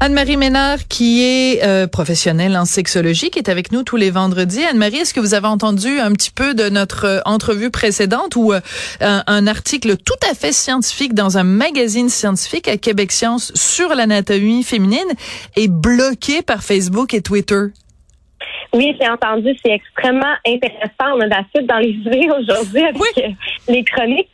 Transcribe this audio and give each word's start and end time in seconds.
Anne-Marie. 0.00 0.36
Ménard, 0.36 0.88
qui 0.88 1.22
est 1.22 1.64
euh, 1.64 1.86
professionnelle 1.86 2.56
en 2.56 2.64
sexologie, 2.64 3.30
qui 3.30 3.38
est 3.38 3.48
avec 3.48 3.70
nous 3.70 3.84
tous 3.84 3.94
les 3.96 4.10
vendredis. 4.10 4.64
Anne-Marie, 4.64 4.96
est-ce 4.96 5.14
que 5.14 5.20
vous 5.20 5.34
avez 5.34 5.46
entendu 5.46 6.00
un 6.00 6.10
petit 6.12 6.32
peu 6.32 6.54
de 6.54 6.68
notre 6.68 7.04
euh, 7.04 7.20
entrevue 7.24 7.70
précédente 7.70 8.34
où 8.34 8.52
euh, 8.52 8.60
un, 9.00 9.22
un, 9.28 9.46
article 9.46 9.96
tout 9.96 10.12
à 10.28 10.34
fait 10.34 10.52
scientifique 10.52 11.14
dans 11.14 11.38
un 11.38 11.44
magazine 11.44 12.08
scientifique 12.08 12.66
à 12.66 12.76
Québec 12.76 13.12
Science 13.12 13.52
sur 13.54 13.94
l'anatomie 13.94 14.64
féminine 14.64 14.98
est 15.56 15.68
bloqué 15.68 16.42
par 16.42 16.64
Facebook 16.64 17.14
et 17.14 17.22
Twitter? 17.22 17.66
Oui, 18.74 18.96
j'ai 19.00 19.08
entendu. 19.08 19.56
C'est 19.64 19.70
extrêmement 19.70 20.34
intéressant. 20.44 21.14
On 21.14 21.20
a 21.20 21.26
de 21.26 21.30
la 21.30 21.44
suite 21.54 21.66
dans 21.68 21.78
les 21.78 21.90
idées 21.90 22.28
aujourd'hui 22.36 22.82
avec 22.82 23.18
euh, 23.18 23.28
les 23.68 23.84
chroniques. 23.84 24.28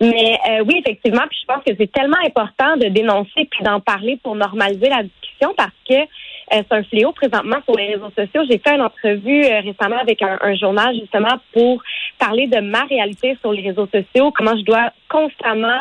Mais 0.00 0.38
euh, 0.50 0.64
oui, 0.66 0.82
effectivement, 0.84 1.22
puis 1.30 1.38
je 1.40 1.46
pense 1.46 1.62
que 1.64 1.72
c'est 1.78 1.92
tellement 1.92 2.18
important 2.26 2.76
de 2.76 2.88
dénoncer 2.88 3.48
puis 3.48 3.62
d'en 3.62 3.78
parler 3.78 4.18
pour 4.24 4.34
normaliser 4.34 4.88
la 4.88 5.04
discussion 5.04 5.54
parce 5.56 5.70
que 5.88 5.94
euh, 5.94 6.04
c'est 6.50 6.72
un 6.72 6.82
fléau 6.82 7.12
présentement 7.12 7.58
sur 7.64 7.76
les 7.76 7.94
réseaux 7.94 8.10
sociaux. 8.16 8.42
J'ai 8.50 8.58
fait 8.58 8.74
une 8.74 8.82
entrevue 8.82 9.42
récemment 9.42 9.98
avec 9.98 10.20
un, 10.20 10.36
un, 10.40 10.56
journal 10.56 10.92
justement 10.98 11.38
pour 11.52 11.80
parler 12.18 12.48
de 12.48 12.58
ma 12.58 12.82
réalité 12.86 13.38
sur 13.40 13.52
les 13.52 13.68
réseaux 13.68 13.86
sociaux, 13.86 14.32
comment 14.32 14.56
je 14.56 14.64
dois 14.64 14.90
constamment 15.08 15.80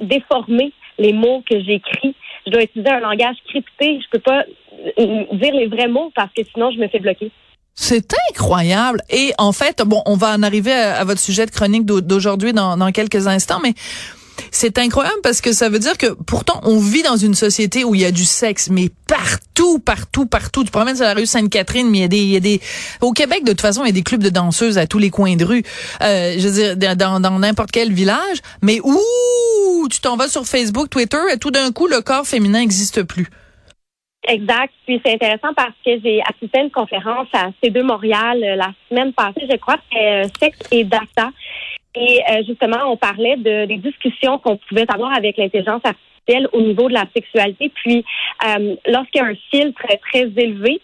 déformer 0.00 0.72
les 0.98 1.12
mots 1.12 1.42
que 1.48 1.60
j'écris 1.60 2.14
je 2.46 2.52
dois 2.52 2.62
utiliser 2.62 2.90
un 2.90 3.00
langage 3.00 3.36
crypté. 3.48 4.00
Je 4.00 4.06
peux 4.10 4.18
pas 4.18 4.44
euh, 4.98 5.24
dire 5.32 5.54
les 5.54 5.66
vrais 5.66 5.88
mots 5.88 6.12
parce 6.14 6.30
que 6.36 6.42
sinon 6.52 6.70
je 6.70 6.78
me 6.78 6.88
fais 6.88 7.00
bloquer. 7.00 7.30
C'est 7.74 8.14
incroyable. 8.30 9.00
Et 9.10 9.32
en 9.38 9.52
fait, 9.52 9.82
bon, 9.84 10.02
on 10.06 10.16
va 10.16 10.34
en 10.34 10.42
arriver 10.42 10.72
à, 10.72 11.02
votre 11.04 11.20
sujet 11.20 11.44
de 11.44 11.50
chronique 11.50 11.84
d'aujourd'hui 11.84 12.52
dans, 12.52 12.76
dans 12.76 12.92
quelques 12.92 13.26
instants, 13.26 13.58
mais 13.62 13.74
c'est 14.56 14.78
incroyable 14.78 15.20
parce 15.22 15.40
que 15.40 15.52
ça 15.52 15.68
veut 15.68 15.78
dire 15.78 15.98
que 15.98 16.12
pourtant 16.26 16.60
on 16.62 16.78
vit 16.78 17.02
dans 17.02 17.16
une 17.16 17.34
société 17.34 17.84
où 17.84 17.94
il 17.94 18.00
y 18.00 18.04
a 18.04 18.10
du 18.10 18.24
sexe, 18.24 18.70
mais 18.70 18.88
partout, 19.06 19.78
partout, 19.78 20.26
partout. 20.26 20.64
Tu 20.64 20.70
promènes 20.70 20.96
sur 20.96 21.04
la 21.04 21.14
rue 21.14 21.26
Sainte-Catherine, 21.26 21.90
mais 21.90 21.98
il 21.98 22.02
y 22.02 22.04
a 22.04 22.08
des, 22.08 22.18
il 22.18 22.30
y 22.30 22.36
a 22.36 22.40
des, 22.40 22.60
au 23.00 23.12
Québec 23.12 23.44
de 23.44 23.52
toute 23.52 23.60
façon 23.60 23.82
il 23.84 23.88
y 23.88 23.90
a 23.90 23.92
des 23.92 24.02
clubs 24.02 24.22
de 24.22 24.30
danseuses 24.30 24.78
à 24.78 24.86
tous 24.86 24.98
les 24.98 25.10
coins 25.10 25.36
de 25.36 25.44
rue. 25.44 25.62
Euh, 26.02 26.36
je 26.38 26.48
veux 26.48 26.76
dire 26.76 26.96
dans 26.96 27.20
dans 27.20 27.38
n'importe 27.38 27.70
quel 27.72 27.92
village, 27.92 28.38
mais 28.62 28.80
où 28.82 29.88
tu 29.88 30.00
t'en 30.00 30.16
vas 30.16 30.28
sur 30.28 30.46
Facebook, 30.46 30.88
Twitter, 30.90 31.20
et 31.32 31.38
tout 31.38 31.50
d'un 31.50 31.72
coup 31.72 31.86
le 31.86 32.00
corps 32.00 32.26
féminin 32.26 32.60
n'existe 32.60 33.02
plus. 33.02 33.28
Exact. 34.26 34.72
Puis 34.86 35.00
c'est 35.04 35.14
intéressant 35.14 35.52
parce 35.54 35.74
que 35.84 35.92
j'ai 36.02 36.22
assisté 36.22 36.58
à 36.58 36.62
une 36.62 36.70
conférence 36.70 37.28
à 37.34 37.50
C2 37.62 37.82
Montréal 37.82 38.42
euh, 38.42 38.56
la 38.56 38.70
semaine 38.88 39.12
passée, 39.12 39.46
je 39.50 39.56
crois, 39.56 39.76
c'est 39.92 40.24
euh, 40.24 40.28
Sexe 40.40 40.58
et 40.70 40.84
Data. 40.84 41.30
Et 41.94 42.20
euh, 42.30 42.42
justement, 42.46 42.78
on 42.86 42.96
parlait 42.96 43.36
de, 43.36 43.66
des 43.66 43.76
discussions 43.78 44.38
qu'on 44.38 44.56
pouvait 44.56 44.90
avoir 44.92 45.12
avec 45.14 45.36
l'intelligence 45.36 45.82
artificielle 45.84 46.48
au 46.52 46.60
niveau 46.60 46.88
de 46.88 46.94
la 46.94 47.04
sexualité. 47.14 47.70
Puis, 47.74 48.04
euh, 48.46 48.74
lorsqu'il 48.86 49.20
y 49.20 49.24
a 49.24 49.28
un 49.28 49.36
filtre 49.50 49.82
très 50.10 50.30
élevé, 50.36 50.80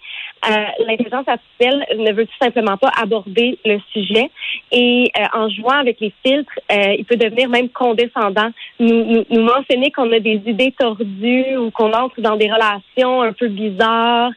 euh, 0.48 0.64
l'intelligence 0.86 1.28
artificielle 1.28 1.84
ne 1.98 2.12
veut 2.12 2.26
tout 2.26 2.38
simplement 2.40 2.76
pas 2.76 2.90
aborder 2.96 3.58
le 3.64 3.78
sujet. 3.92 4.30
Et 4.72 5.10
euh, 5.18 5.24
en 5.38 5.50
jouant 5.50 5.78
avec 5.78 6.00
les 6.00 6.12
filtres, 6.24 6.58
euh, 6.72 6.94
il 6.98 7.04
peut 7.04 7.16
devenir 7.16 7.48
même 7.48 7.68
condescendant, 7.68 8.50
nous, 8.78 9.04
nous, 9.04 9.24
nous 9.28 9.42
mentionner 9.42 9.90
qu'on 9.90 10.10
a 10.12 10.20
des 10.20 10.40
idées 10.46 10.74
tordues 10.78 11.56
ou 11.56 11.70
qu'on 11.70 11.92
entre 11.92 12.20
dans 12.20 12.36
des 12.36 12.50
relations 12.50 13.22
un 13.22 13.32
peu 13.32 13.48
bizarres. 13.48 14.30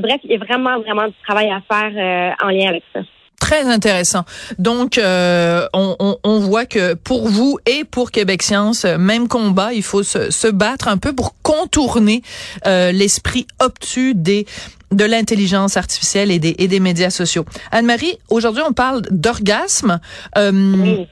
bref, 0.00 0.20
il 0.24 0.32
y 0.32 0.34
a 0.34 0.38
vraiment, 0.38 0.80
vraiment 0.80 1.06
du 1.06 1.14
travail 1.26 1.50
à 1.50 1.62
faire 1.70 2.34
en 2.42 2.48
lien 2.48 2.68
avec 2.68 2.82
ça 2.92 3.00
très 3.40 3.64
intéressant. 3.64 4.24
Donc, 4.58 4.98
euh, 4.98 5.66
on, 5.72 5.96
on, 5.98 6.18
on, 6.24 6.38
voit 6.40 6.66
que 6.66 6.94
pour 6.94 7.28
vous 7.28 7.58
et 7.66 7.84
pour 7.84 8.10
Québec 8.10 8.42
Science, 8.42 8.84
même 8.84 9.28
combat, 9.28 9.72
il 9.72 9.82
faut 9.82 10.02
se, 10.02 10.30
se 10.30 10.48
battre 10.48 10.88
un 10.88 10.98
peu 10.98 11.12
pour 11.12 11.34
contourner 11.42 12.22
euh, 12.66 12.92
l'esprit 12.92 13.46
obtus 13.60 14.14
des 14.14 14.46
de 14.90 15.04
l'intelligence 15.04 15.76
artificielle 15.76 16.30
et 16.30 16.38
des, 16.38 16.54
et 16.58 16.66
des 16.66 16.80
médias 16.80 17.10
sociaux. 17.10 17.44
Anne-Marie, 17.72 18.18
aujourd'hui, 18.30 18.62
on 18.66 18.72
parle 18.72 19.02
d'orgasme. 19.10 20.00
Euh, 20.38 21.04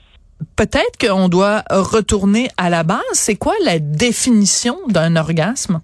Peut-être 0.54 0.98
qu'on 1.00 1.28
doit 1.28 1.65
retourner 1.70 2.50
à 2.59 2.69
la 2.69 2.82
base. 2.82 3.00
C'est 3.15 3.36
quoi 3.36 3.54
la 3.65 3.78
définition 3.78 4.78
d'un 4.88 5.16
orgasme? 5.16 5.81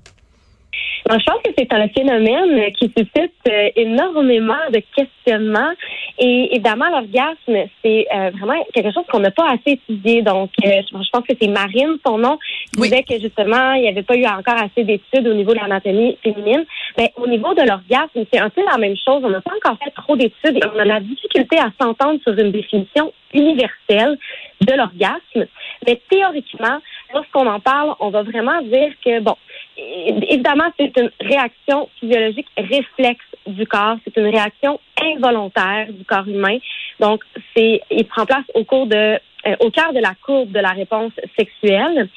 Je 1.10 1.24
pense 1.24 1.42
que 1.42 1.50
c'est 1.56 1.72
un 1.72 1.88
phénomène 1.88 2.72
qui 2.72 2.86
suscite 2.96 3.32
euh, 3.48 3.70
énormément 3.76 4.54
de 4.72 4.82
questionnements. 4.94 5.72
Et 6.18 6.54
évidemment, 6.54 6.88
l'orgasme, 6.90 7.68
c'est 7.82 8.06
euh, 8.14 8.30
vraiment 8.38 8.64
quelque 8.72 8.92
chose 8.92 9.04
qu'on 9.10 9.20
n'a 9.20 9.30
pas 9.30 9.50
assez 9.50 9.72
étudié. 9.88 10.22
Donc, 10.22 10.50
euh, 10.64 10.82
je 10.88 11.10
pense 11.10 11.26
que 11.26 11.34
c'est 11.40 11.48
Marine, 11.48 11.96
son 12.06 12.18
nom, 12.18 12.38
qui 12.72 12.82
disait 12.82 13.02
que 13.02 13.18
justement, 13.18 13.72
il 13.72 13.82
n'y 13.82 13.88
avait 13.88 14.02
pas 14.02 14.16
eu 14.16 14.26
encore 14.26 14.62
assez 14.62 14.84
d'études 14.84 15.26
au 15.26 15.34
niveau 15.34 15.52
de 15.52 15.58
l'anatomie 15.58 16.16
féminine. 16.22 16.64
Mais 16.96 17.12
au 17.16 17.26
niveau 17.26 17.52
de 17.54 17.62
l'orgasme, 17.62 18.24
c'est 18.32 18.40
un 18.40 18.50
peu 18.50 18.62
la 18.70 18.78
même 18.78 18.96
chose. 18.96 19.22
On 19.24 19.30
n'a 19.30 19.40
pas 19.40 19.54
encore 19.56 19.78
fait 19.82 19.90
trop 19.90 20.16
d'études 20.16 20.56
et 20.56 20.62
on 20.74 20.78
a 20.78 20.84
la 20.84 21.00
difficulté 21.00 21.58
à 21.58 21.70
s'entendre 21.80 22.20
sur 22.22 22.38
une 22.38 22.52
définition 22.52 23.12
universelle 23.34 24.18
de 24.60 24.72
l'orgasme. 24.74 25.48
Mais 25.86 26.00
théoriquement, 26.08 26.78
lorsqu'on 27.12 27.46
en 27.46 27.60
parle, 27.60 27.94
on 28.00 28.10
va 28.10 28.22
vraiment 28.22 28.60
dire 28.62 28.92
que, 29.04 29.20
bon, 29.20 29.36
évidemment, 29.76 30.70
c'est 30.78 30.96
une 30.96 31.10
réaction 31.20 31.88
physiologique 31.98 32.48
réflexe 32.56 33.24
du 33.46 33.66
corps. 33.66 33.96
C'est 34.04 34.16
une 34.16 34.28
réaction 34.28 34.80
involontaire 35.00 35.92
du 35.92 36.04
corps 36.04 36.28
humain. 36.28 36.58
Donc, 37.00 37.22
c'est, 37.56 37.80
il 37.90 38.06
prend 38.06 38.26
place 38.26 38.44
au 38.54 38.64
cours 38.64 38.86
de, 38.86 39.18
euh, 39.46 39.56
au 39.60 39.70
cœur 39.70 39.92
de 39.92 40.00
la 40.00 40.14
courbe 40.24 40.52
de 40.52 40.60
la 40.60 40.70
réponse 40.70 41.12
sexuelle. 41.38 42.08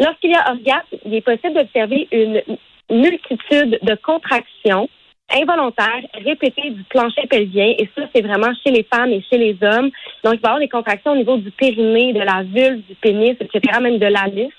Lorsqu'il 0.00 0.30
y 0.30 0.34
a 0.34 0.50
orgasme, 0.50 0.96
il 1.04 1.14
est 1.14 1.20
possible 1.20 1.54
d'observer 1.54 2.08
une 2.12 2.42
multitude 2.90 3.78
de 3.82 3.94
contractions 3.96 4.88
involontaires 5.34 6.02
répétées 6.24 6.70
du 6.70 6.82
plancher 6.84 7.26
pelvien. 7.28 7.74
Et 7.78 7.88
ça, 7.96 8.02
c'est 8.14 8.22
vraiment 8.22 8.52
chez 8.64 8.70
les 8.70 8.82
femmes 8.84 9.10
et 9.10 9.22
chez 9.30 9.38
les 9.38 9.56
hommes. 9.62 9.90
Donc, 10.24 10.34
il 10.34 10.40
va 10.40 10.48
y 10.48 10.50
avoir 10.50 10.58
des 10.58 10.68
contractions 10.68 11.12
au 11.12 11.16
niveau 11.16 11.36
du 11.36 11.50
périnée, 11.50 12.12
de 12.12 12.20
la 12.20 12.42
vulve, 12.42 12.82
du 12.88 12.94
pénis, 12.96 13.36
etc., 13.40 13.78
même 13.80 13.98
de 13.98 14.06
l'anus. 14.06 14.52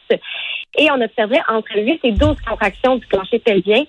Et 0.77 0.89
on 0.91 1.01
observerait 1.01 1.41
entre 1.49 1.75
8 1.75 1.99
et 2.03 2.11
12 2.11 2.35
contractions 2.47 2.97
du 2.97 3.05
plancher 3.07 3.39
pelvien 3.39 3.83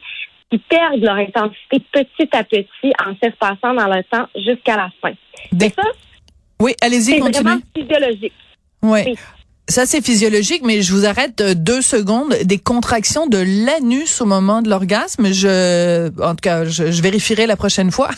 qui 0.50 0.58
perdent 0.58 1.02
leur 1.02 1.16
intensité 1.16 1.80
petit 1.92 2.28
à 2.32 2.42
petit 2.44 2.92
en 3.06 3.14
s'espacant 3.22 3.74
dans 3.74 3.86
le 3.86 4.02
temps 4.04 4.26
jusqu'à 4.34 4.76
la 4.76 4.90
fin. 5.00 5.12
Mais 5.52 5.68
ça, 5.68 5.82
oui, 6.60 6.74
allez-y, 6.82 7.20
C'est 7.20 7.20
vraiment 7.20 7.58
physiologique. 7.76 8.32
oui. 8.82 9.14
Ça, 9.70 9.86
c'est 9.86 10.04
physiologique, 10.04 10.62
mais 10.64 10.82
je 10.82 10.92
vous 10.92 11.06
arrête 11.06 11.40
euh, 11.40 11.54
deux 11.54 11.80
secondes. 11.80 12.34
Des 12.42 12.58
contractions 12.58 13.28
de 13.28 13.38
l'anus 13.38 14.20
au 14.20 14.26
moment 14.26 14.62
de 14.62 14.68
l'orgasme. 14.68 15.32
Je, 15.32 16.10
en 16.20 16.30
tout 16.30 16.42
cas, 16.42 16.64
je, 16.64 16.90
je 16.90 17.02
vérifierai 17.02 17.46
la 17.46 17.56
prochaine 17.56 17.92
fois. 17.92 18.10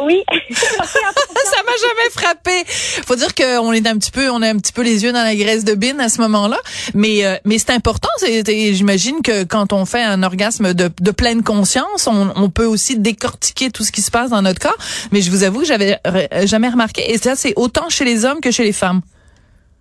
Oui. 0.00 0.24
ça 0.50 1.62
m'a 1.62 1.76
jamais 1.78 2.10
frappé. 2.10 2.64
Faut 3.06 3.16
dire 3.16 3.34
qu'on 3.34 3.70
est 3.72 3.86
un 3.86 3.98
petit 3.98 4.10
peu, 4.10 4.30
on 4.30 4.40
a 4.40 4.48
un 4.48 4.56
petit 4.56 4.72
peu 4.72 4.82
les 4.82 5.04
yeux 5.04 5.12
dans 5.12 5.22
la 5.22 5.36
graisse 5.36 5.62
de 5.62 5.74
bine 5.74 6.00
à 6.00 6.08
ce 6.08 6.22
moment-là. 6.22 6.58
Mais, 6.94 7.26
euh, 7.26 7.36
mais 7.44 7.58
c'est 7.58 7.70
important. 7.70 8.08
J'imagine 8.22 9.20
que 9.22 9.44
quand 9.44 9.74
on 9.74 9.84
fait 9.84 10.02
un 10.02 10.22
orgasme 10.22 10.72
de, 10.72 10.90
de 11.00 11.10
pleine 11.10 11.42
conscience, 11.42 12.06
on, 12.06 12.32
on, 12.34 12.48
peut 12.48 12.64
aussi 12.64 12.98
décortiquer 12.98 13.70
tout 13.70 13.84
ce 13.84 13.92
qui 13.92 14.00
se 14.00 14.10
passe 14.10 14.30
dans 14.30 14.40
notre 14.40 14.60
corps. 14.60 14.78
Mais 15.12 15.20
je 15.20 15.30
vous 15.30 15.42
avoue 15.42 15.60
que 15.60 15.66
j'avais 15.66 16.00
jamais 16.44 16.70
remarqué. 16.70 17.12
Et 17.12 17.18
ça, 17.18 17.36
c'est 17.36 17.52
autant 17.56 17.90
chez 17.90 18.06
les 18.06 18.24
hommes 18.24 18.40
que 18.40 18.50
chez 18.50 18.64
les 18.64 18.72
femmes 18.72 19.02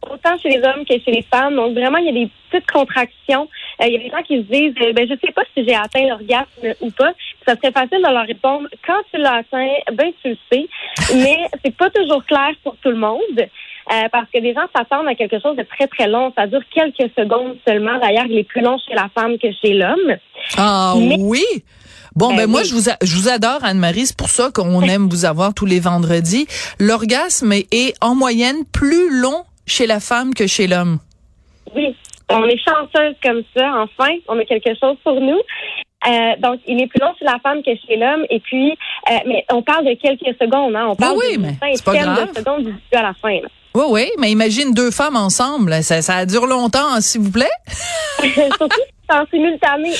autant 0.09 0.37
chez 0.41 0.49
les 0.49 0.57
hommes 0.63 0.85
que 0.85 0.99
chez 0.99 1.11
les 1.11 1.23
femmes. 1.23 1.55
Donc 1.55 1.73
vraiment, 1.73 1.97
il 1.97 2.05
y 2.05 2.09
a 2.09 2.25
des 2.25 2.29
petites 2.49 2.69
contractions. 2.69 3.47
Euh, 3.81 3.87
il 3.87 3.93
y 3.93 3.95
a 3.95 3.99
des 3.99 4.09
gens 4.09 4.23
qui 4.23 4.37
se 4.37 4.43
disent, 4.43 4.75
euh, 4.81 4.93
ben 4.93 5.07
je 5.07 5.15
sais 5.23 5.31
pas 5.31 5.43
si 5.53 5.65
j'ai 5.65 5.75
atteint 5.75 6.07
l'orgasme 6.07 6.75
ou 6.81 6.91
pas. 6.91 7.13
Ça 7.45 7.55
serait 7.55 7.71
facile 7.71 8.03
de 8.03 8.11
leur 8.11 8.25
répondre, 8.25 8.67
quand 8.85 9.01
tu 9.13 9.19
l'as 9.19 9.35
atteint, 9.35 9.73
ben 9.93 10.11
tu 10.21 10.29
le 10.29 10.37
sais. 10.51 10.67
Mais 11.15 11.47
c'est 11.63 11.75
pas 11.75 11.89
toujours 11.89 12.23
clair 12.25 12.51
pour 12.63 12.75
tout 12.77 12.89
le 12.89 12.97
monde. 12.97 13.47
Euh, 13.91 14.09
parce 14.11 14.25
que 14.33 14.39
les 14.39 14.53
gens 14.55 14.65
s'attendent 14.75 15.07
à 15.07 15.13
quelque 15.13 15.39
chose 15.39 15.55
de 15.55 15.61
très, 15.61 15.85
très 15.85 16.07
long. 16.07 16.33
Ça 16.35 16.47
dure 16.47 16.61
quelques 16.73 17.11
secondes 17.15 17.55
seulement. 17.67 17.99
D'ailleurs, 17.99 18.25
il 18.27 18.39
est 18.39 18.43
plus 18.43 18.61
long 18.61 18.77
chez 18.79 18.95
la 18.95 19.09
femme 19.13 19.37
que 19.37 19.47
chez 19.61 19.73
l'homme. 19.73 20.17
Ah 20.57 20.95
oui? 20.97 21.45
Bon, 22.15 22.29
ben, 22.29 22.37
ben 22.37 22.47
moi, 22.47 22.63
je 22.63 22.73
vous, 22.73 22.89
je 23.03 23.15
vous 23.15 23.29
adore, 23.29 23.63
Anne-Marie. 23.63 24.07
C'est 24.07 24.17
pour 24.17 24.29
ça 24.29 24.49
qu'on 24.51 24.81
aime 24.89 25.07
vous 25.07 25.25
avoir 25.25 25.53
tous 25.53 25.65
les 25.65 25.79
vendredis. 25.79 26.47
L'orgasme 26.79 27.51
est 27.51 27.93
en 28.01 28.15
moyenne 28.15 28.65
plus 28.71 29.21
long 29.21 29.43
chez 29.65 29.87
la 29.87 29.99
femme 29.99 30.33
que 30.33 30.47
chez 30.47 30.67
l'homme? 30.67 30.99
Oui, 31.75 31.95
on 32.29 32.45
est 32.45 32.57
chanceuse 32.57 33.15
comme 33.23 33.41
ça. 33.55 33.83
Enfin, 33.83 34.11
on 34.27 34.39
a 34.39 34.45
quelque 34.45 34.69
chose 34.79 34.97
pour 35.03 35.19
nous. 35.19 35.39
Euh, 36.07 36.35
donc, 36.39 36.59
il 36.67 36.81
est 36.81 36.87
plus 36.87 36.99
long 36.99 37.13
chez 37.17 37.25
la 37.25 37.39
femme 37.39 37.63
que 37.63 37.71
chez 37.87 37.97
l'homme. 37.97 38.25
Et 38.29 38.39
puis, 38.39 38.71
euh, 38.71 39.17
mais 39.25 39.43
on 39.51 39.61
parle 39.63 39.85
de 39.85 39.93
quelques 39.95 40.37
secondes. 40.39 40.75
Hein? 40.75 40.87
On 40.89 40.95
ben 40.95 41.07
parle 41.07 41.17
oui, 41.17 41.37
de 41.37 41.41
mais 41.41 41.55
pas 41.83 41.95
grave. 41.95 42.31
de 42.31 42.37
secondes 42.37 42.63
du 42.63 42.73
à 42.93 43.01
la 43.01 43.13
fin. 43.13 43.41
Là. 43.41 43.47
Oui, 43.73 43.83
oui, 43.89 44.11
mais 44.19 44.31
imagine 44.31 44.73
deux 44.73 44.91
femmes 44.91 45.17
ensemble. 45.17 45.83
Ça, 45.83 46.01
ça 46.01 46.25
dure 46.25 46.45
longtemps, 46.45 47.01
s'il 47.01 47.21
vous 47.21 47.31
plaît. 47.31 47.49
Surtout 48.57 48.69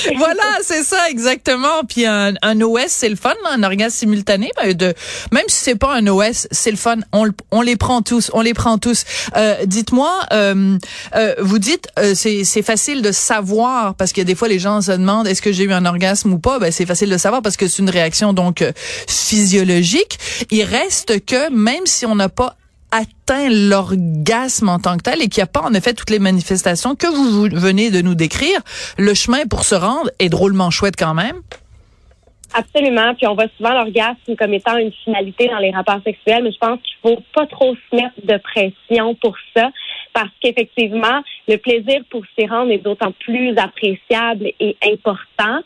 voilà, 0.16 0.42
c'est 0.62 0.82
ça 0.82 1.08
exactement. 1.10 1.82
Puis 1.88 2.06
un, 2.06 2.34
un 2.42 2.60
OS, 2.60 2.86
c'est 2.88 3.08
le 3.08 3.16
fun, 3.16 3.34
un 3.50 3.62
orgasme 3.62 3.96
simultané. 3.96 4.50
Ben, 4.56 4.72
de 4.74 4.94
même 5.32 5.44
si 5.48 5.56
c'est 5.64 5.76
pas 5.76 5.94
un 5.94 6.06
OS, 6.06 6.48
c'est 6.50 6.70
le 6.70 6.76
fun. 6.76 6.96
On, 7.12 7.28
on 7.50 7.62
les 7.62 7.76
prend 7.76 8.02
tous, 8.02 8.30
on 8.34 8.40
les 8.40 8.54
prend 8.54 8.78
tous. 8.78 9.04
Euh, 9.36 9.56
Dites-moi, 9.66 10.12
euh, 10.32 10.78
euh, 11.14 11.34
vous 11.38 11.58
dites 11.58 11.88
euh, 11.98 12.14
c'est 12.14 12.44
c'est 12.44 12.62
facile 12.62 13.02
de 13.02 13.12
savoir 13.12 13.94
parce 13.94 14.12
que 14.12 14.20
des 14.22 14.34
fois 14.34 14.48
les 14.48 14.58
gens 14.58 14.80
se 14.80 14.92
demandent 14.92 15.26
est-ce 15.26 15.42
que 15.42 15.52
j'ai 15.52 15.64
eu 15.64 15.72
un 15.72 15.84
orgasme 15.86 16.32
ou 16.32 16.38
pas? 16.38 16.58
Ben 16.58 16.70
c'est 16.72 16.86
facile 16.86 17.10
de 17.10 17.18
savoir 17.18 17.42
parce 17.42 17.56
que 17.56 17.68
c'est 17.68 17.82
une 17.82 17.90
réaction 17.90 18.32
donc 18.32 18.62
euh, 18.62 18.72
physiologique. 19.06 20.18
Il 20.50 20.62
reste 20.64 21.24
que 21.24 21.50
même 21.50 21.84
si 21.86 22.06
on 22.06 22.14
n'a 22.14 22.28
pas 22.28 22.56
atteint 22.90 23.48
l'orgasme 23.50 24.68
en 24.68 24.78
tant 24.78 24.96
que 24.96 25.02
tel 25.02 25.22
et 25.22 25.28
qu'il 25.28 25.40
n'y 25.40 25.44
a 25.44 25.46
pas 25.46 25.62
en 25.62 25.74
effet 25.74 25.94
toutes 25.94 26.10
les 26.10 26.18
manifestations 26.18 26.94
que 26.94 27.06
vous 27.06 27.48
venez 27.58 27.90
de 27.90 28.00
nous 28.00 28.14
décrire, 28.14 28.60
le 28.98 29.14
chemin 29.14 29.46
pour 29.46 29.64
se 29.64 29.74
rendre 29.74 30.10
est 30.18 30.28
drôlement 30.28 30.70
chouette 30.70 30.96
quand 30.98 31.14
même. 31.14 31.40
Absolument. 32.54 33.14
Puis 33.14 33.26
on 33.26 33.34
voit 33.34 33.48
souvent 33.56 33.72
l'orgasme 33.72 34.36
comme 34.38 34.54
étant 34.54 34.78
une 34.78 34.92
finalité 35.04 35.48
dans 35.48 35.58
les 35.58 35.70
rapports 35.72 36.00
sexuels, 36.04 36.42
mais 36.42 36.52
je 36.52 36.58
pense 36.58 36.78
qu'il 36.80 36.96
faut 37.02 37.22
pas 37.34 37.46
trop 37.46 37.74
se 37.74 37.96
mettre 37.96 38.14
de 38.22 38.38
pression 38.38 39.14
pour 39.16 39.36
ça, 39.54 39.70
parce 40.14 40.30
qu'effectivement, 40.40 41.22
le 41.48 41.56
plaisir 41.56 42.00
pour 42.08 42.22
s'y 42.38 42.46
rendre 42.46 42.70
est 42.70 42.78
d'autant 42.78 43.12
plus 43.12 43.56
appréciable 43.58 44.52
et 44.58 44.76
important. 44.82 45.60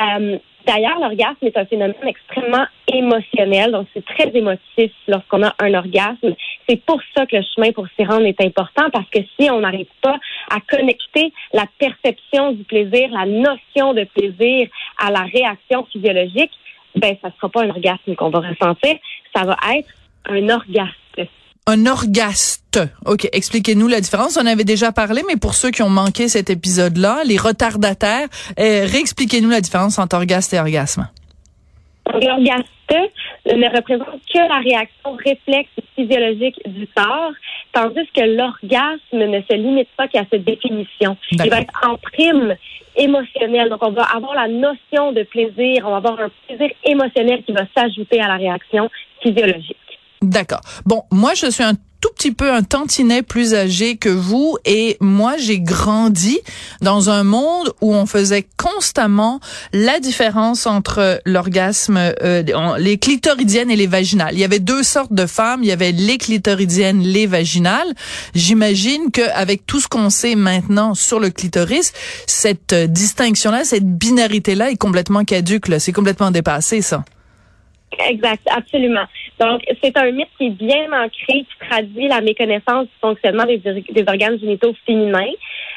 Euh, 0.00 0.38
D'ailleurs, 0.66 0.98
l'orgasme 1.00 1.44
est 1.44 1.56
un 1.56 1.64
phénomène 1.64 1.94
extrêmement 2.06 2.66
émotionnel, 2.86 3.72
donc 3.72 3.88
c'est 3.94 4.04
très 4.04 4.30
émotif 4.34 4.92
lorsqu'on 5.08 5.42
a 5.42 5.54
un 5.58 5.74
orgasme. 5.74 6.34
C'est 6.68 6.80
pour 6.84 7.00
ça 7.16 7.26
que 7.26 7.36
le 7.36 7.42
chemin 7.54 7.72
pour 7.72 7.86
s'y 7.96 8.04
rendre 8.04 8.26
est 8.26 8.40
important, 8.40 8.88
parce 8.92 9.08
que 9.10 9.18
si 9.38 9.50
on 9.50 9.60
n'arrive 9.60 9.88
pas 10.00 10.18
à 10.50 10.60
connecter 10.60 11.32
la 11.52 11.64
perception 11.78 12.52
du 12.52 12.64
plaisir, 12.64 13.10
la 13.10 13.26
notion 13.26 13.94
de 13.94 14.04
plaisir 14.04 14.68
à 14.98 15.10
la 15.10 15.22
réaction 15.22 15.84
physiologique, 15.90 16.52
ben 16.94 17.16
ça 17.20 17.28
ne 17.28 17.32
sera 17.32 17.48
pas 17.48 17.62
un 17.64 17.70
orgasme 17.70 18.14
qu'on 18.14 18.30
va 18.30 18.40
ressentir, 18.40 18.96
ça 19.34 19.44
va 19.44 19.56
être 19.74 19.88
un 20.26 20.48
orgasme 20.48 21.01
un 21.66 21.86
orgaste. 21.86 22.80
OK, 23.06 23.28
expliquez-nous 23.32 23.88
la 23.88 24.00
différence. 24.00 24.36
On 24.36 24.46
avait 24.46 24.64
déjà 24.64 24.92
parlé, 24.92 25.22
mais 25.28 25.36
pour 25.36 25.54
ceux 25.54 25.70
qui 25.70 25.82
ont 25.82 25.90
manqué 25.90 26.28
cet 26.28 26.50
épisode-là, 26.50 27.22
les 27.24 27.36
retardataires, 27.36 28.28
euh, 28.58 28.86
réexpliquez-nous 28.86 29.50
la 29.50 29.60
différence 29.60 29.98
entre 29.98 30.16
orgaste 30.16 30.52
et 30.54 30.58
orgasme. 30.58 31.08
L'orgaste 32.06 32.66
ne 33.46 33.76
représente 33.76 34.20
que 34.32 34.38
la 34.38 34.58
réaction 34.58 35.12
réflexe 35.12 35.70
physiologique 35.94 36.60
du 36.66 36.86
corps, 36.94 37.32
tandis 37.72 38.06
que 38.14 38.22
l'orgasme 38.22 38.98
ne 39.12 39.40
se 39.42 39.54
limite 39.54 39.88
pas 39.96 40.08
qu'à 40.08 40.24
cette 40.30 40.44
définition. 40.44 41.16
Il 41.30 41.48
va 41.48 41.60
être 41.60 41.80
en 41.82 41.96
prime 41.96 42.56
émotionnelle. 42.96 43.70
Donc, 43.70 43.82
on 43.82 43.92
va 43.92 44.02
avoir 44.02 44.34
la 44.34 44.48
notion 44.48 45.12
de 45.12 45.22
plaisir, 45.22 45.84
on 45.86 45.90
va 45.90 45.96
avoir 45.96 46.20
un 46.20 46.30
plaisir 46.46 46.70
émotionnel 46.84 47.42
qui 47.44 47.52
va 47.52 47.62
s'ajouter 47.76 48.20
à 48.20 48.28
la 48.28 48.36
réaction 48.36 48.90
physiologique. 49.22 49.76
D'accord. 50.22 50.60
Bon, 50.86 51.02
moi, 51.10 51.34
je 51.34 51.50
suis 51.50 51.64
un 51.64 51.74
tout 52.02 52.10
petit 52.16 52.32
peu 52.32 52.52
un 52.52 52.64
tantinet 52.64 53.22
plus 53.22 53.54
âgé 53.54 53.96
que 53.96 54.08
vous 54.08 54.58
et 54.64 54.96
moi 55.00 55.36
j'ai 55.38 55.60
grandi 55.60 56.40
dans 56.80 57.10
un 57.10 57.22
monde 57.22 57.72
où 57.80 57.94
on 57.94 58.06
faisait 58.06 58.44
constamment 58.56 59.38
la 59.72 60.00
différence 60.00 60.66
entre 60.66 61.20
l'orgasme 61.24 61.96
euh, 61.96 62.42
les 62.76 62.98
clitoridiennes 62.98 63.70
et 63.70 63.76
les 63.76 63.86
vaginales. 63.86 64.34
Il 64.34 64.40
y 64.40 64.44
avait 64.44 64.58
deux 64.58 64.82
sortes 64.82 65.12
de 65.12 65.26
femmes, 65.26 65.60
il 65.62 65.68
y 65.68 65.72
avait 65.72 65.92
les 65.92 66.18
clitoridiennes, 66.18 67.02
les 67.02 67.28
vaginales. 67.28 67.94
J'imagine 68.34 69.12
que 69.12 69.22
avec 69.34 69.64
tout 69.64 69.80
ce 69.80 69.86
qu'on 69.86 70.10
sait 70.10 70.34
maintenant 70.34 70.94
sur 70.94 71.20
le 71.20 71.30
clitoris, 71.30 71.92
cette 72.26 72.74
distinction 72.74 73.52
là, 73.52 73.64
cette 73.64 73.86
binarité 73.86 74.56
là 74.56 74.72
est 74.72 74.76
complètement 74.76 75.24
caduque 75.24 75.70
c'est 75.78 75.92
complètement 75.92 76.32
dépassé 76.32 76.82
ça. 76.82 77.04
Exact, 78.08 78.46
absolument. 78.50 79.04
Donc, 79.38 79.62
c'est 79.82 79.96
un 79.96 80.10
mythe 80.10 80.28
qui 80.38 80.46
est 80.46 80.50
bien 80.50 80.86
ancré, 80.92 81.44
qui 81.44 81.68
traduit 81.68 82.08
la 82.08 82.20
méconnaissance 82.20 82.84
du 82.84 82.92
fonctionnement 83.00 83.44
des, 83.44 84.04
organes 84.06 84.38
génitaux 84.38 84.74
féminins. 84.86 85.32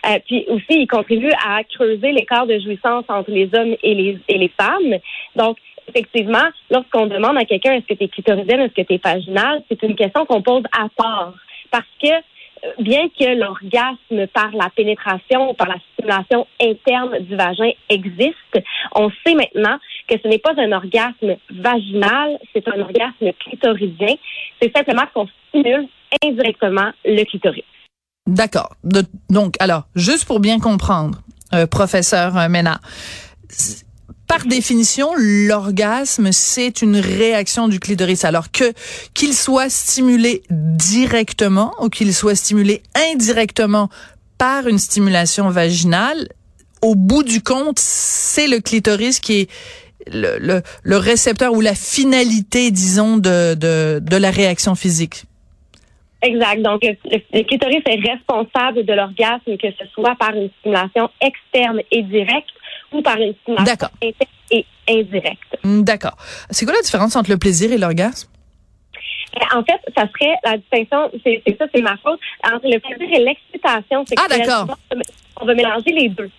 Euh, 0.07 0.19
puis 0.25 0.45
aussi, 0.47 0.81
il 0.81 0.87
contribue 0.87 1.31
à 1.45 1.63
creuser 1.63 2.11
l'écart 2.11 2.47
de 2.47 2.59
jouissance 2.59 3.05
entre 3.09 3.31
les 3.31 3.49
hommes 3.53 3.75
et 3.83 3.93
les, 3.93 4.17
et 4.27 4.37
les 4.37 4.51
femmes. 4.59 4.97
Donc, 5.35 5.57
effectivement, 5.87 6.47
lorsqu'on 6.69 7.07
demande 7.07 7.37
à 7.37 7.45
quelqu'un 7.45 7.73
est-ce 7.73 7.85
que 7.85 7.93
tu 7.93 8.03
es 8.05 8.07
clitoridienne, 8.07 8.61
est-ce 8.61 8.73
que 8.73 8.87
tu 8.87 8.93
es 8.93 9.01
vaginale, 9.03 9.63
c'est 9.69 9.81
une 9.83 9.95
question 9.95 10.25
qu'on 10.25 10.41
pose 10.41 10.63
à 10.71 10.87
part. 10.95 11.33
Parce 11.71 11.85
que 12.01 12.09
bien 12.79 13.07
que 13.09 13.35
l'orgasme 13.37 14.27
par 14.33 14.51
la 14.51 14.69
pénétration 14.75 15.51
ou 15.51 15.53
par 15.53 15.67
la 15.67 15.75
stimulation 15.93 16.47
interne 16.61 17.19
du 17.19 17.35
vagin 17.35 17.71
existe, 17.89 18.63
on 18.95 19.09
sait 19.25 19.35
maintenant 19.35 19.77
que 20.07 20.15
ce 20.21 20.27
n'est 20.27 20.39
pas 20.39 20.53
un 20.57 20.71
orgasme 20.71 21.35
vaginal, 21.49 22.37
c'est 22.53 22.67
un 22.67 22.79
orgasme 22.79 23.31
clitoridien. 23.39 24.15
C'est 24.61 24.75
simplement 24.75 25.03
qu'on 25.13 25.27
stimule 25.49 25.87
indirectement 26.23 26.91
le 27.03 27.23
clitoris. 27.23 27.63
D'accord. 28.27 28.75
Donc, 29.29 29.55
alors, 29.59 29.83
juste 29.95 30.25
pour 30.25 30.39
bien 30.39 30.59
comprendre, 30.59 31.19
euh, 31.53 31.67
professeur 31.67 32.35
euh, 32.37 32.49
Ménard, 32.49 32.79
par 34.27 34.45
définition, 34.45 35.11
l'orgasme, 35.17 36.31
c'est 36.31 36.81
une 36.81 36.97
réaction 36.97 37.67
du 37.67 37.79
clitoris. 37.79 38.25
Alors 38.25 38.51
que 38.51 38.73
qu'il 39.13 39.33
soit 39.33 39.69
stimulé 39.69 40.43
directement 40.49 41.73
ou 41.79 41.89
qu'il 41.89 42.13
soit 42.13 42.35
stimulé 42.35 42.81
indirectement 43.11 43.89
par 44.37 44.67
une 44.67 44.79
stimulation 44.79 45.49
vaginale, 45.49 46.27
au 46.81 46.95
bout 46.95 47.23
du 47.23 47.41
compte, 47.41 47.79
c'est 47.79 48.47
le 48.47 48.59
clitoris 48.59 49.19
qui 49.19 49.41
est 49.41 49.49
le, 50.07 50.61
récepteur 50.97 51.53
ou 51.53 51.61
la 51.61 51.73
finalité, 51.73 52.71
disons, 52.71 53.17
de, 53.17 53.55
de 53.55 54.17
la 54.17 54.31
réaction 54.31 54.75
physique. 54.75 55.23
Exact. 56.25 56.61
Donc, 56.61 56.81
le, 56.83 57.43
clitoris 57.43 57.83
est 57.85 58.09
responsable 58.09 58.83
de 58.83 58.93
l'orgasme, 58.93 59.57
que 59.57 59.67
ce 59.79 59.85
soit 59.93 60.15
par 60.15 60.33
une 60.33 60.49
stimulation 60.59 61.09
externe 61.21 61.81
et 61.91 62.01
directe 62.01 62.49
ou 62.91 63.01
par 63.01 63.17
une 63.17 63.33
stimulation 63.41 63.73
interne 63.73 64.13
et 64.51 64.65
indirecte. 64.87 65.57
Hmm, 65.63 65.81
d'accord. 65.81 66.15
C'est 66.49 66.65
quoi 66.65 66.75
la 66.75 66.81
différence 66.81 67.15
entre 67.15 67.31
le 67.31 67.37
plaisir 67.37 67.71
et 67.71 67.77
l'orgasme? 67.77 68.29
Ben, 69.39 69.59
en 69.59 69.63
fait, 69.63 69.81
ça 69.95 70.07
serait 70.13 70.35
la 70.45 70.57
distinction, 70.57 71.09
c'est 71.23 71.43
ça, 71.57 71.65
c'est 71.73 71.81
ma 71.81 71.97
faute, 71.97 72.19
entre 72.43 72.67
le 72.67 72.79
plaisir 72.79 73.17
et 73.17 73.23
l'excitation. 73.23 74.05
Ah, 74.17 74.27
d'accord. 74.29 74.77
On 75.41 75.45
va 75.45 75.53
mélanger 75.53 75.91
les 75.91 76.09
deux. 76.09 76.29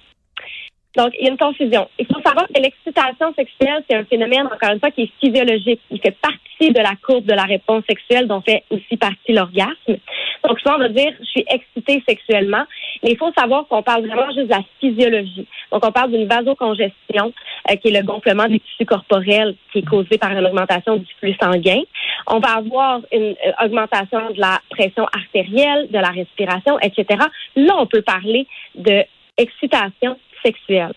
Donc, 0.96 1.12
il 1.18 1.26
y 1.26 1.28
a 1.28 1.30
une 1.30 1.36
confusion. 1.36 1.88
Il 1.98 2.06
faut 2.06 2.20
savoir 2.22 2.46
que 2.48 2.60
l'excitation 2.60 3.34
sexuelle, 3.34 3.84
c'est 3.88 3.96
un 3.96 4.04
phénomène, 4.04 4.46
encore 4.46 4.70
une 4.72 4.80
fois, 4.80 4.90
qui 4.90 5.02
est 5.02 5.12
physiologique. 5.20 5.80
Il 5.90 6.00
fait 6.00 6.16
partie 6.22 6.72
de 6.72 6.80
la 6.80 6.94
courbe 7.04 7.26
de 7.26 7.34
la 7.34 7.42
réponse 7.42 7.84
sexuelle 7.86 8.26
dont 8.26 8.40
fait 8.40 8.64
aussi 8.70 8.96
partie 8.96 9.32
l'orgasme. 9.32 9.98
Donc, 10.44 10.58
souvent, 10.60 10.76
on 10.76 10.78
va 10.78 10.88
dire, 10.88 11.12
je 11.20 11.24
suis 11.24 11.44
excitée 11.50 12.02
sexuellement. 12.08 12.64
Mais 13.02 13.10
il 13.10 13.18
faut 13.18 13.30
savoir 13.36 13.66
qu'on 13.68 13.82
parle 13.82 14.06
vraiment 14.06 14.32
juste 14.32 14.46
de 14.46 14.54
la 14.54 14.62
physiologie. 14.80 15.46
Donc, 15.70 15.84
on 15.84 15.92
parle 15.92 16.12
d'une 16.12 16.26
vasocongestion, 16.26 17.32
euh, 17.70 17.76
qui 17.76 17.88
est 17.88 18.00
le 18.00 18.06
gonflement 18.06 18.46
des 18.46 18.60
tissus 18.60 18.86
corporels 18.86 19.54
qui 19.72 19.80
est 19.80 19.86
causé 19.86 20.16
par 20.16 20.30
une 20.32 20.46
augmentation 20.46 20.96
du 20.96 21.06
flux 21.20 21.36
sanguin. 21.40 21.82
On 22.26 22.38
va 22.38 22.56
avoir 22.56 23.00
une 23.12 23.34
euh, 23.46 23.64
augmentation 23.64 24.30
de 24.30 24.40
la 24.40 24.60
pression 24.70 25.06
artérielle, 25.12 25.88
de 25.90 25.98
la 25.98 26.08
respiration, 26.08 26.78
etc. 26.80 27.20
Là, 27.54 27.74
on 27.78 27.86
peut 27.86 28.02
parler 28.02 28.46
de 28.74 29.04
excitation 29.38 30.16
sexuelle. 30.44 30.94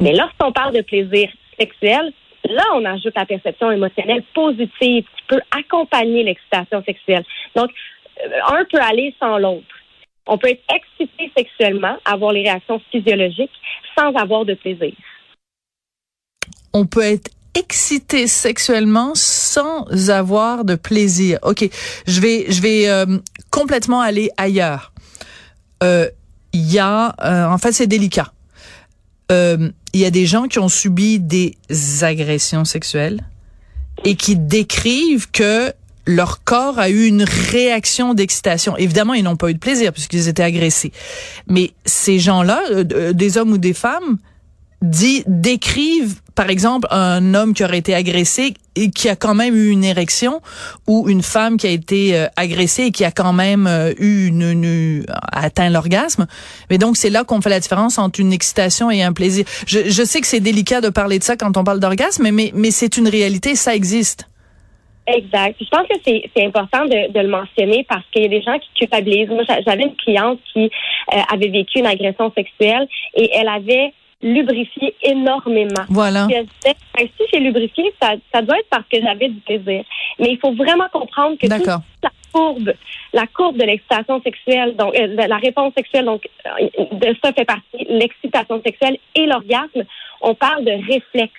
Mais 0.00 0.12
lorsqu'on 0.14 0.52
parle 0.52 0.74
de 0.74 0.82
plaisir 0.82 1.30
sexuel, 1.58 2.12
là, 2.44 2.64
on 2.74 2.84
ajoute 2.84 3.14
la 3.16 3.26
perception 3.26 3.70
émotionnelle 3.70 4.22
positive 4.34 5.04
qui 5.04 5.22
peut 5.28 5.40
accompagner 5.50 6.22
l'excitation 6.22 6.82
sexuelle. 6.84 7.24
Donc, 7.54 7.70
euh, 8.24 8.28
un 8.48 8.64
peut 8.64 8.80
aller 8.80 9.14
sans 9.18 9.38
l'autre. 9.38 9.66
On 10.26 10.38
peut 10.38 10.48
être 10.48 10.62
excité 10.74 11.30
sexuellement, 11.36 11.96
avoir 12.04 12.32
les 12.32 12.42
réactions 12.42 12.80
physiologiques, 12.90 13.52
sans 13.96 14.12
avoir 14.14 14.44
de 14.44 14.54
plaisir. 14.54 14.92
On 16.72 16.84
peut 16.84 17.02
être 17.02 17.30
excité 17.54 18.26
sexuellement 18.26 19.12
sans 19.14 19.86
avoir 20.10 20.64
de 20.64 20.74
plaisir. 20.74 21.38
OK, 21.42 21.68
je 22.06 22.20
vais 22.20 22.50
je 22.50 22.60
vais 22.60 22.88
euh, 22.88 23.06
complètement 23.50 24.00
aller 24.00 24.30
ailleurs. 24.36 24.92
Euh, 25.82 26.10
il 26.52 26.72
y 26.72 26.78
a 26.78 27.14
en 27.50 27.58
fait 27.58 27.72
c'est 27.72 27.86
délicat 27.86 28.32
euh, 29.32 29.70
il 29.92 30.00
y 30.00 30.04
a 30.04 30.10
des 30.10 30.26
gens 30.26 30.48
qui 30.48 30.58
ont 30.58 30.68
subi 30.68 31.18
des 31.18 31.56
agressions 32.02 32.64
sexuelles 32.64 33.20
et 34.04 34.14
qui 34.14 34.36
décrivent 34.36 35.30
que 35.30 35.72
leur 36.06 36.44
corps 36.44 36.78
a 36.78 36.88
eu 36.88 37.06
une 37.06 37.24
réaction 37.24 38.14
d'excitation. 38.14 38.76
Évidemment, 38.76 39.14
ils 39.14 39.24
n'ont 39.24 39.36
pas 39.36 39.50
eu 39.50 39.54
de 39.54 39.58
plaisir 39.58 39.92
puisqu'ils 39.92 40.28
étaient 40.28 40.42
agressés. 40.42 40.92
Mais 41.48 41.72
ces 41.84 42.18
gens-là, 42.18 42.62
euh, 42.70 43.12
des 43.12 43.38
hommes 43.38 43.52
ou 43.52 43.58
des 43.58 43.74
femmes, 43.74 44.18
décrivent 44.82 46.20
par 46.36 46.50
exemple, 46.50 46.86
un 46.90 47.34
homme 47.34 47.54
qui 47.54 47.64
aurait 47.64 47.78
été 47.78 47.94
agressé 47.94 48.54
et 48.76 48.90
qui 48.90 49.08
a 49.08 49.16
quand 49.16 49.34
même 49.34 49.56
eu 49.56 49.70
une 49.70 49.84
érection 49.84 50.42
ou 50.86 51.08
une 51.08 51.22
femme 51.22 51.56
qui 51.56 51.66
a 51.66 51.70
été 51.70 52.16
euh, 52.16 52.26
agressée 52.36 52.84
et 52.84 52.90
qui 52.92 53.04
a 53.04 53.10
quand 53.10 53.32
même 53.32 53.66
euh, 53.66 53.92
eu 53.98 54.28
une, 54.28 54.42
une, 54.42 55.06
atteint 55.32 55.70
l'orgasme. 55.70 56.26
Mais 56.70 56.76
donc 56.76 56.98
c'est 56.98 57.10
là 57.10 57.24
qu'on 57.24 57.40
fait 57.40 57.50
la 57.50 57.60
différence 57.60 57.98
entre 57.98 58.20
une 58.20 58.32
excitation 58.32 58.90
et 58.90 59.02
un 59.02 59.14
plaisir. 59.14 59.46
Je, 59.66 59.88
je 59.88 60.04
sais 60.04 60.20
que 60.20 60.26
c'est 60.26 60.40
délicat 60.40 60.82
de 60.82 60.90
parler 60.90 61.18
de 61.18 61.24
ça 61.24 61.36
quand 61.36 61.56
on 61.56 61.64
parle 61.64 61.80
d'orgasme, 61.80 62.28
mais 62.30 62.52
mais 62.54 62.70
c'est 62.70 62.98
une 62.98 63.08
réalité, 63.08 63.54
ça 63.54 63.74
existe. 63.74 64.28
Exact. 65.06 65.56
Je 65.60 65.68
pense 65.68 65.86
que 65.86 65.94
c'est 66.04 66.44
important 66.44 66.84
de, 66.84 67.12
de, 67.12 67.20
le 67.20 67.28
mentionner 67.28 67.86
parce 67.88 68.04
qu'il 68.10 68.22
y 68.22 68.24
a 68.24 68.28
des 68.28 68.42
gens 68.42 68.58
qui 68.58 68.68
culpabilisent. 68.74 69.28
Moi, 69.28 69.44
j'avais 69.64 69.84
une 69.84 69.94
cliente 69.94 70.40
qui 70.52 70.64
euh, 70.64 71.20
avait 71.32 71.48
vécu 71.48 71.78
une 71.78 71.86
agression 71.86 72.32
sexuelle 72.36 72.88
et 73.14 73.30
elle 73.32 73.48
avait 73.48 73.92
lubrifié 74.22 74.94
énormément. 75.02 75.84
Voilà. 75.88 76.26
si 76.28 77.24
j'ai 77.32 77.40
lubrifié, 77.40 77.92
ça, 78.00 78.14
ça 78.32 78.42
doit 78.42 78.58
être 78.58 78.68
parce 78.70 78.86
que 78.90 79.00
j'avais 79.00 79.28
du 79.28 79.40
plaisir. 79.40 79.84
Mais 80.18 80.30
il 80.32 80.38
faut 80.38 80.52
vraiment 80.52 80.88
comprendre 80.92 81.36
que 81.38 81.46
toute 81.46 81.66
la 81.66 82.10
courbe, 82.32 82.72
la 83.12 83.26
courbe 83.26 83.56
de 83.56 83.64
l'excitation 83.64 84.20
sexuelle, 84.22 84.76
donc 84.76 84.94
euh, 84.98 85.26
la 85.26 85.36
réponse 85.36 85.72
sexuelle, 85.74 86.06
donc 86.06 86.26
euh, 86.46 86.68
de 86.92 87.16
ça 87.22 87.32
fait 87.32 87.44
partie 87.44 87.84
l'excitation 87.88 88.60
sexuelle 88.64 88.98
et 89.14 89.26
l'orgasme. 89.26 89.84
On 90.20 90.34
parle 90.34 90.64
de 90.64 90.72
réflexe. 90.72 91.32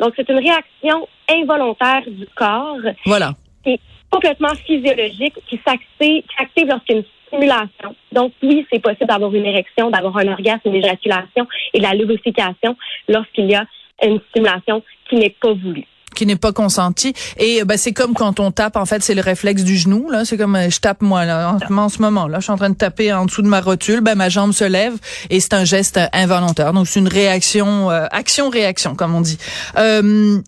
Donc 0.00 0.14
c'est 0.16 0.28
une 0.28 0.38
réaction 0.38 1.08
involontaire 1.30 2.02
du 2.06 2.26
corps. 2.34 2.78
Voilà. 3.04 3.32
Qui 3.64 3.74
est 3.74 3.80
complètement 4.10 4.54
physiologique, 4.66 5.34
qui 5.48 5.60
s'active 5.66 6.66
lorsqu'une 6.66 7.04
stimulation. 7.28 7.94
Donc, 8.12 8.32
oui, 8.42 8.66
c'est 8.72 8.80
possible 8.80 9.06
d'avoir 9.06 9.34
une 9.34 9.46
érection, 9.46 9.90
d'avoir 9.90 10.16
un 10.18 10.28
orgasme, 10.28 10.60
une 10.66 10.76
éjaculation 10.76 11.46
et 11.72 11.78
de 11.78 11.82
la 11.82 11.94
lubrification 11.94 12.76
lorsqu'il 13.08 13.50
y 13.50 13.54
a 13.54 13.64
une 14.02 14.20
stimulation 14.30 14.82
qui 15.08 15.16
n'est 15.16 15.34
pas 15.40 15.52
voulue. 15.52 15.84
Qui 16.14 16.26
n'est 16.26 16.36
pas 16.36 16.52
consentie. 16.52 17.12
et 17.36 17.62
ben 17.64 17.76
c'est 17.76 17.92
comme 17.92 18.14
quand 18.14 18.40
on 18.40 18.50
tape 18.50 18.76
en 18.76 18.86
fait 18.86 19.02
c'est 19.02 19.14
le 19.14 19.20
réflexe 19.20 19.62
du 19.62 19.76
genou 19.76 20.08
là. 20.10 20.24
C'est 20.24 20.36
comme 20.36 20.56
euh, 20.56 20.70
je 20.70 20.80
tape 20.80 21.02
moi 21.02 21.24
là 21.24 21.54
en, 21.70 21.88
ce 21.88 22.02
moment 22.02 22.26
là. 22.26 22.38
Je 22.38 22.44
suis 22.44 22.52
en 22.52 22.56
train 22.56 22.70
de 22.70 22.76
taper 22.76 23.12
en 23.12 23.26
dessous 23.26 23.42
de 23.42 23.46
ma 23.46 23.60
rotule. 23.60 24.00
Ben 24.00 24.16
ma 24.16 24.28
jambe 24.28 24.52
se 24.52 24.64
lève 24.64 24.94
et 25.30 25.38
c'est 25.38 25.52
un 25.52 25.64
geste 25.64 26.00
involontaire. 26.12 26.72
Donc 26.72 26.88
c'est 26.88 26.98
une 26.98 27.08
réaction 27.08 27.90
euh, 27.90 28.06
action 28.10 28.48
réaction 28.48 28.94
comme 28.94 29.14
on 29.14 29.20
dit. 29.20 29.38
Euh, 29.76 30.40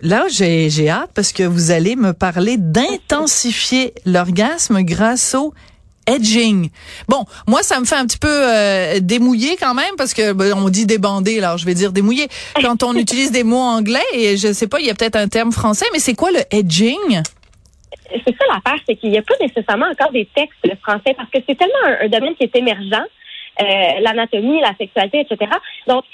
Là, 0.00 0.26
j'ai, 0.28 0.68
j'ai 0.68 0.90
hâte 0.90 1.12
parce 1.14 1.32
que 1.32 1.44
vous 1.44 1.70
allez 1.70 1.96
me 1.96 2.12
parler 2.12 2.58
d'intensifier 2.58 3.94
l'orgasme 4.04 4.82
grâce 4.82 5.34
au 5.34 5.54
edging. 6.06 6.70
Bon, 7.08 7.24
moi 7.46 7.62
ça 7.62 7.80
me 7.80 7.84
fait 7.84 7.96
un 7.96 8.06
petit 8.06 8.18
peu 8.18 8.28
euh, 8.30 8.98
démouiller 9.00 9.56
quand 9.56 9.74
même 9.74 9.94
parce 9.96 10.14
que 10.14 10.32
ben, 10.32 10.54
on 10.56 10.68
dit 10.68 10.86
débandé, 10.86 11.38
alors 11.38 11.58
je 11.58 11.66
vais 11.66 11.74
dire 11.74 11.92
démouiller. 11.92 12.28
Quand 12.60 12.82
on 12.82 12.94
utilise 12.96 13.32
des 13.32 13.44
mots 13.44 13.56
anglais 13.56 14.04
et 14.12 14.36
je 14.36 14.52
sais 14.52 14.68
pas, 14.68 14.80
il 14.80 14.86
y 14.86 14.90
a 14.90 14.94
peut-être 14.94 15.16
un 15.16 15.28
terme 15.28 15.52
français, 15.52 15.86
mais 15.92 15.98
c'est 15.98 16.14
quoi 16.14 16.30
le 16.30 16.40
edging? 16.50 17.22
C'est 18.10 18.36
ça 18.36 18.44
l'affaire, 18.48 18.80
c'est 18.86 18.96
qu'il 18.96 19.10
n'y 19.10 19.18
a 19.18 19.22
pas 19.22 19.34
nécessairement 19.40 19.86
encore 19.86 20.12
des 20.12 20.28
textes 20.34 20.58
le 20.64 20.76
français 20.76 21.14
parce 21.16 21.30
que 21.30 21.38
c'est 21.48 21.56
tellement 21.56 22.00
un, 22.00 22.08
domaine 22.08 22.34
qui 22.36 22.44
est 22.44 22.56
émergent, 22.56 23.04
l'anatomie, 23.58 24.60
la 24.60 24.74
sexualité, 24.76 25.20
etc. 25.20 25.50
Donc 25.86 26.04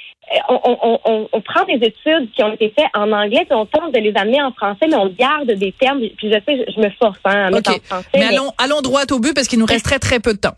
on, 0.49 1.29
on, 1.33 1.41
prend 1.41 1.65
des 1.65 1.85
études 1.87 2.31
qui 2.33 2.43
ont 2.43 2.53
été 2.53 2.73
faites 2.77 2.91
en 2.95 3.11
anglais, 3.11 3.45
puis 3.49 3.55
on 3.55 3.67
tente 3.67 3.93
de 3.93 3.99
les 3.99 4.13
amener 4.15 4.41
en 4.41 4.53
français, 4.53 4.87
mais 4.89 4.97
on 4.97 5.09
garde 5.09 5.51
des 5.51 5.73
termes. 5.73 6.01
Puis 6.01 6.31
je 6.31 6.39
sais, 6.47 6.65
je, 6.69 6.81
me 6.81 6.91
force 6.91 7.19
hein, 7.25 7.47
à 7.47 7.51
mettre 7.51 7.71
en 7.71 7.81
français. 7.81 8.09
Mais, 8.15 8.27
allons, 8.27 8.53
allons 8.59 8.81
droit 8.81 9.03
au 9.11 9.19
but 9.19 9.35
parce 9.35 9.49
qu'il 9.49 9.59
nous 9.59 9.67
reste 9.67 9.85
très, 9.85 9.99
très 9.99 10.21
peu 10.21 10.35
de 10.35 10.39
temps. 10.39 10.55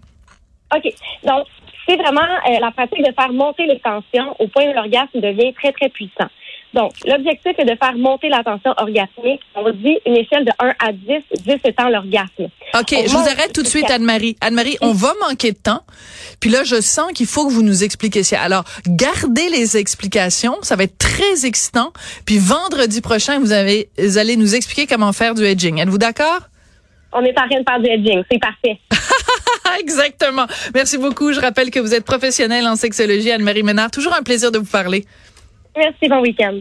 OK. 0.74 0.92
Donc, 1.24 1.46
c'est 1.88 1.96
vraiment 1.96 2.20
euh, 2.20 2.58
la 2.60 2.70
pratique 2.70 3.04
de 3.04 3.12
faire 3.12 3.32
monter 3.32 3.66
les 3.66 3.80
tensions 3.80 4.36
au 4.38 4.46
point 4.48 4.68
où 4.68 4.72
l'orgasme 4.72 5.20
devient 5.20 5.52
très, 5.54 5.72
très 5.72 5.88
puissant. 5.88 6.28
Donc, 6.74 6.92
l'objectif 7.04 7.52
est 7.58 7.64
de 7.64 7.76
faire 7.76 7.94
monter 7.96 8.28
la 8.28 8.42
tension 8.42 8.72
orgasmique. 8.76 9.40
On 9.54 9.70
dit 9.70 9.98
une 10.06 10.16
échelle 10.16 10.44
de 10.44 10.52
1 10.58 10.74
à 10.78 10.92
10, 10.92 11.42
10 11.44 11.54
étant 11.64 11.88
l'orgasme. 11.88 12.48
OK, 12.74 12.90
je 12.90 13.10
vous 13.10 13.28
arrête 13.28 13.52
tout 13.52 13.62
de 13.62 13.68
suite, 13.68 13.90
Anne-Marie. 13.90 14.36
Anne-Marie, 14.40 14.78
on 14.80 14.92
va 14.92 15.12
manquer 15.28 15.52
de 15.52 15.58
temps. 15.58 15.82
Puis 16.40 16.48
là, 16.48 16.64
je 16.64 16.80
sens 16.80 17.12
qu'il 17.12 17.26
faut 17.26 17.46
que 17.46 17.52
vous 17.52 17.62
nous 17.62 17.84
expliquiez 17.84 18.22
ça. 18.22 18.40
Alors, 18.40 18.64
gardez 18.86 19.48
les 19.50 19.76
explications. 19.76 20.56
Ça 20.62 20.76
va 20.76 20.84
être 20.84 20.96
très 20.96 21.44
excitant. 21.44 21.92
Puis 22.24 22.38
vendredi 22.38 23.00
prochain, 23.02 23.38
vous, 23.38 23.52
avez, 23.52 23.90
vous 23.98 24.16
allez 24.16 24.36
nous 24.36 24.54
expliquer 24.54 24.86
comment 24.86 25.12
faire 25.12 25.34
du 25.34 25.44
edging. 25.44 25.78
Êtes-vous 25.78 25.98
d'accord? 25.98 26.40
On 27.12 27.22
est 27.22 27.38
en 27.38 27.48
train 27.48 27.60
de 27.60 27.64
faire 27.68 27.80
du 27.80 27.88
edging. 27.90 28.22
C'est 28.30 28.40
parfait. 28.40 28.78
Exactement. 29.78 30.46
Merci 30.74 30.96
beaucoup. 30.96 31.32
Je 31.32 31.40
rappelle 31.40 31.70
que 31.70 31.80
vous 31.80 31.94
êtes 31.94 32.04
professionnelle 32.04 32.66
en 32.66 32.76
sexologie, 32.76 33.30
Anne-Marie 33.30 33.62
Ménard. 33.62 33.90
Toujours 33.90 34.14
un 34.14 34.22
plaisir 34.22 34.50
de 34.50 34.58
vous 34.58 34.64
parler. 34.64 35.04
Merci, 35.76 36.08
bon 36.08 36.20
week-end. 36.20 36.60